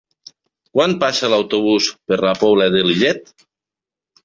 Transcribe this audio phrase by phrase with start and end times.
[0.77, 3.33] Quan passa l'autobús per la Pobla de Lillet?